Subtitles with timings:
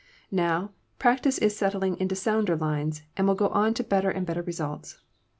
[0.31, 4.41] Now, practice is settling into sounder lines and will go on to better and better
[4.41, 4.99] results.